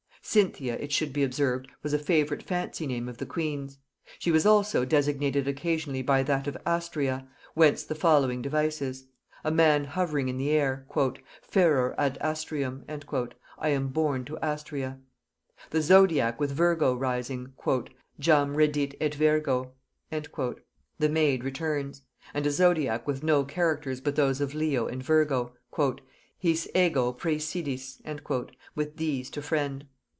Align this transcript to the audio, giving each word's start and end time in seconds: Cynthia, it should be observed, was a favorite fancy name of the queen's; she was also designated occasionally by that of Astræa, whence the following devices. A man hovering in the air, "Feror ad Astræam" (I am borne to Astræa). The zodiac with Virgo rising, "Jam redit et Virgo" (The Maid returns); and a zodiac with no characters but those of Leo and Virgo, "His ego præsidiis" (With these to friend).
Cynthia, 0.23 0.75
it 0.79 0.93
should 0.93 1.11
be 1.11 1.23
observed, 1.25 1.67
was 1.83 1.91
a 1.93 1.99
favorite 1.99 2.43
fancy 2.43 2.85
name 2.87 3.09
of 3.09 3.17
the 3.17 3.25
queen's; 3.25 3.79
she 4.19 4.31
was 4.31 4.45
also 4.45 4.85
designated 4.85 5.45
occasionally 5.47 6.01
by 6.03 6.21
that 6.23 6.47
of 6.47 6.55
Astræa, 6.63 7.27
whence 7.55 7.83
the 7.83 7.95
following 7.95 8.41
devices. 8.41 9.07
A 9.43 9.51
man 9.51 9.83
hovering 9.83 10.29
in 10.29 10.37
the 10.37 10.51
air, 10.51 10.85
"Feror 10.89 11.95
ad 11.97 12.17
Astræam" 12.21 12.85
(I 13.57 13.69
am 13.69 13.87
borne 13.89 14.23
to 14.25 14.37
Astræa). 14.43 14.99
The 15.71 15.81
zodiac 15.81 16.39
with 16.39 16.51
Virgo 16.51 16.93
rising, 16.95 17.53
"Jam 18.17 18.55
redit 18.55 18.95
et 19.01 19.15
Virgo" 19.15 19.73
(The 20.11 21.09
Maid 21.09 21.43
returns); 21.43 22.03
and 22.33 22.45
a 22.45 22.51
zodiac 22.51 23.05
with 23.07 23.21
no 23.23 23.43
characters 23.43 23.99
but 23.99 24.15
those 24.15 24.39
of 24.39 24.53
Leo 24.55 24.85
and 24.87 25.03
Virgo, 25.03 25.55
"His 26.37 26.69
ego 26.73 27.11
præsidiis" 27.11 28.01
(With 28.75 28.97
these 28.97 29.29
to 29.31 29.41
friend). 29.41 29.87